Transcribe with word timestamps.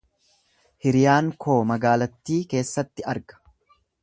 Hiriyaan 0.85 1.29
koo 1.45 1.59
magaalattii 1.73 2.41
keessatti 2.55 3.11
arga 3.15 3.43